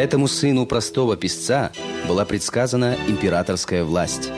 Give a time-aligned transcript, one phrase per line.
[0.00, 1.72] Этому сыну простого писца
[2.08, 4.32] была предсказана императорская власть.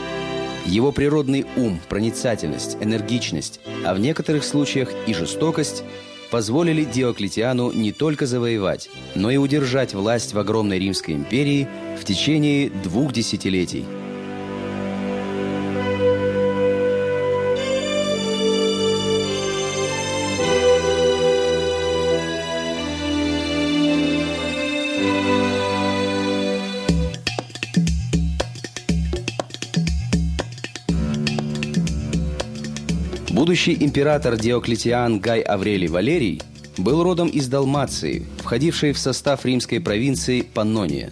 [0.66, 5.84] Его природный ум, проницательность, энергичность, а в некоторых случаях и жестокость
[6.32, 12.68] позволили Диоклетиану не только завоевать, но и удержать власть в огромной Римской империи в течение
[12.68, 13.84] двух десятилетий–
[33.42, 36.40] Будущий император Диоклетиан Гай Аврелий Валерий
[36.78, 41.10] был родом из Далмации, входившей в состав римской провинции Паннония.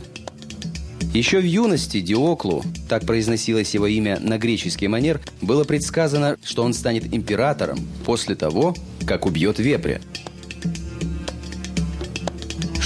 [1.13, 6.73] Еще в юности Диоклу, так произносилось его имя на греческий манер, было предсказано, что он
[6.73, 10.01] станет императором после того, как убьет вепря.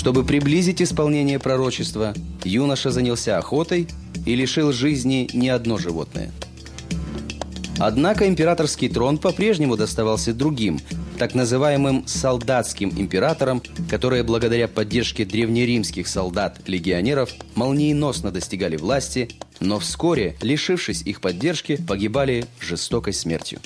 [0.05, 2.13] Чтобы приблизить исполнение пророчества,
[2.45, 3.89] юноша занялся охотой
[4.27, 6.31] и лишил жизни не одно животное–
[7.79, 10.79] Однако императорский трон по-прежнему доставался другим,
[11.19, 19.29] так называемым солдатским императорам, которые благодаря поддержке древнеримских солдат-легионеров молниеносно достигали власти,
[19.61, 23.59] но вскоре, лишившись их поддержки, погибали жестокой смертью.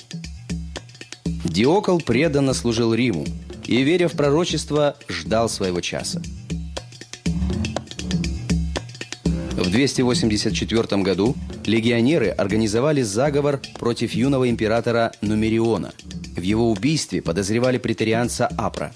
[1.45, 3.25] Диокол преданно служил Риму
[3.69, 6.19] и, веря в пророчество, ждал своего часа.
[9.51, 15.91] В 284 году легионеры организовали заговор против юного императора Нумериона.
[16.35, 18.91] В его убийстве подозревали претарианца Апра.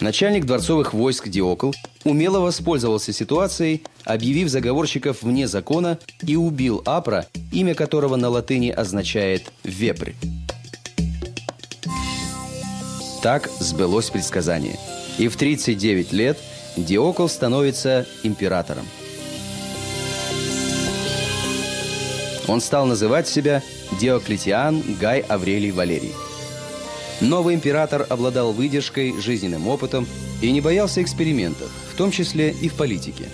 [0.00, 1.70] Начальник дворцовых войск Диокл
[2.02, 9.52] умело воспользовался ситуацией, объявив заговорщиков вне закона и убил Апра, имя которого на латыни означает
[9.62, 10.14] «вепрь».
[13.28, 14.78] Так сбылось предсказание.
[15.18, 16.38] И в 39 лет
[16.78, 18.86] Диокл становится императором.
[22.46, 23.62] Он стал называть себя
[24.00, 26.14] Диоклетиан Гай Аврелий Валерий.
[27.20, 30.06] Новый император обладал выдержкой, жизненным опытом
[30.40, 33.28] и не боялся экспериментов, в том числе и в политике.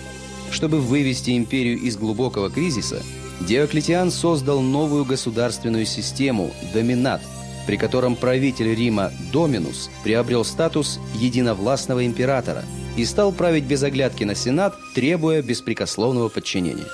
[0.51, 3.01] Чтобы вывести империю из глубокого кризиса,
[3.39, 7.21] Диоклетиан создал новую государственную систему– доминат,
[7.65, 12.63] при котором правитель Рима Доминус приобрел статус единовластного императора
[12.97, 16.85] и стал править без оглядки на Сенат, требуя беспрекословного подчинения.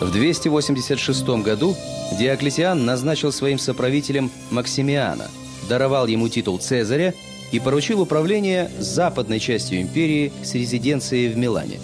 [0.00, 1.76] В 286 году
[2.18, 5.28] Диоклетиан назначил своим соправителем Максимиана,
[5.68, 7.14] даровал ему титул Цезаря
[7.52, 11.78] и поручил управление западной частью империи с резиденцией в Милане.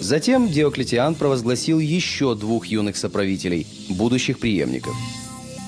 [0.00, 4.94] Затем Диоклетиан провозгласил еще двух юных соправителей, будущих преемников.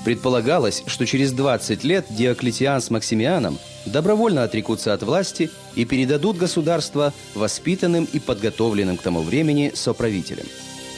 [0.03, 7.13] Предполагалось, что через 20 лет Диоклетиан с Максимианом добровольно отрекутся от власти и передадут государство
[7.35, 10.45] воспитанным и подготовленным к тому времени соправителям.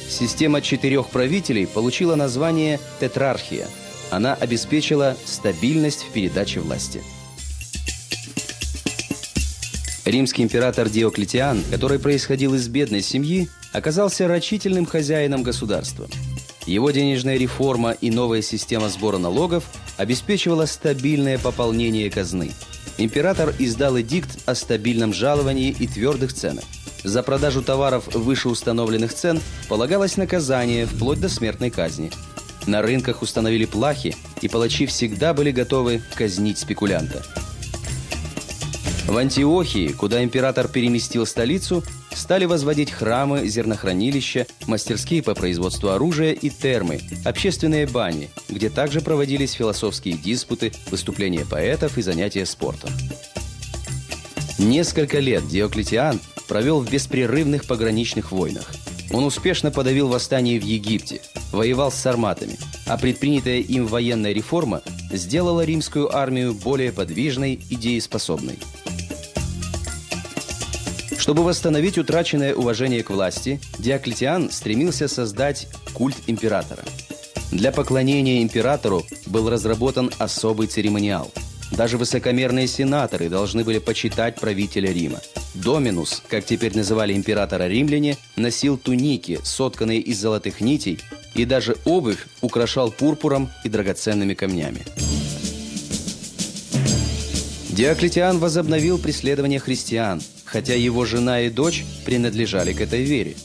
[0.09, 3.67] Система четырех правителей получила название «тетрархия».
[4.11, 7.01] Она обеспечила стабильность в передаче власти.
[10.05, 16.07] Римский император Диоклетиан, который происходил из бедной семьи, оказался рачительным хозяином государства.
[16.65, 19.65] Его денежная реформа и новая система сбора налогов
[19.97, 22.51] обеспечивала стабильное пополнение казны.
[22.97, 26.63] Император издал эдикт о стабильном жаловании и твердых ценах.
[27.03, 29.39] За продажу товаров выше установленных цен
[29.69, 32.11] полагалось наказание вплоть до смертной казни.
[32.65, 37.23] На рынках установили плахи, и палачи всегда были готовы казнить спекулянта.
[39.07, 41.83] В Антиохии, куда император переместил столицу,
[42.15, 49.51] стали возводить храмы, зернохранилища, мастерские по производству оружия и термы, общественные бани, где также проводились
[49.51, 52.89] философские диспуты, выступления поэтов и занятия спортом.
[54.57, 58.71] Несколько лет Диоклетиан провел в беспрерывных пограничных войнах.
[59.11, 61.21] Он успешно подавил восстание в Египте,
[61.51, 62.57] воевал с сарматами,
[62.87, 68.57] а предпринятая им военная реформа сделала римскую армию более подвижной и дееспособной.
[71.25, 76.83] Чтобы восстановить утраченное уважение к власти, Диоклетиан стремился создать культ императора.
[77.49, 81.31] Для поклонения императору был разработан особый церемониал–
[81.71, 85.19] даже высокомерные сенаторы должны были почитать правителя Рима.
[85.55, 90.99] Доминус, как теперь называли императора римляне, носил туники, сотканные из золотых нитей,
[91.33, 94.85] и даже обувь украшал пурпуром и драгоценными камнями.
[97.69, 100.21] Диоклетиан возобновил преследование христиан,
[100.55, 103.35] хотя его жена и дочь принадлежали к этой вере.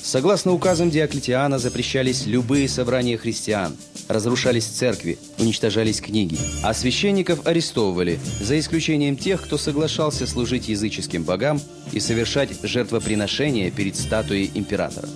[0.00, 3.76] Согласно указам Диоклетиана запрещались любые собрания христиан,
[4.06, 11.60] разрушались церкви, уничтожались книги, а священников арестовывали, за исключением тех, кто соглашался служить языческим богам
[11.90, 15.08] и совершать жертвоприношения перед статуей императора.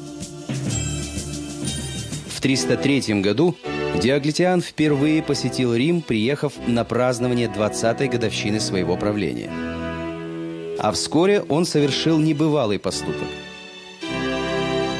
[2.34, 3.56] В 303 году
[4.02, 9.63] Диоклетиан впервые посетил Рим, приехав на празднование 20-й годовщины своего правления.
[10.84, 13.26] А вскоре он совершил небывалый поступок.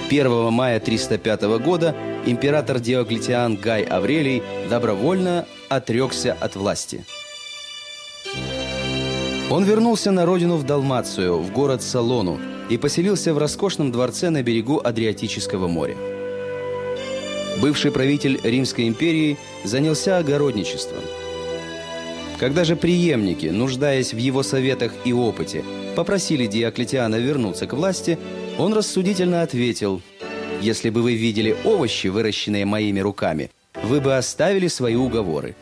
[0.09, 1.95] 1 мая 305 года
[2.25, 7.05] император Диоклетиан Гай Аврелий добровольно отрекся от власти.
[9.51, 12.41] Он вернулся на родину в Далмацию, в город Салону,
[12.71, 15.99] и поселился в роскошном дворце на берегу Адриатического моря.
[17.61, 21.05] Бывший правитель Римской империи занялся огородничеством.
[22.45, 25.65] Когда же преемники, нуждаясь в его советах и опыте,
[25.97, 28.19] попросили Диоклетиана вернуться к власти,
[28.59, 30.03] он рассудительно ответил–
[30.61, 33.51] если бы вы видели овощи, выращенные моими руками,
[33.83, 35.57] вы бы оставили свои уговоры.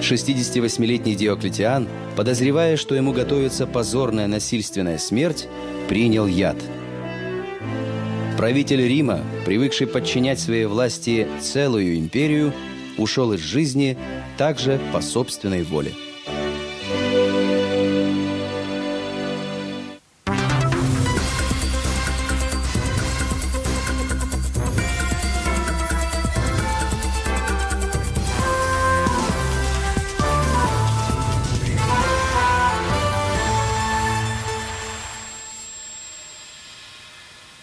[0.00, 5.48] 68-летний Диоклетиан, подозревая, что ему готовится позорная насильственная смерть,
[5.88, 6.56] принял яд.
[8.40, 12.54] Правитель Рима, привыкший подчинять своей власти целую империю,
[12.96, 13.98] ушел из жизни
[14.38, 15.92] также по собственной воле.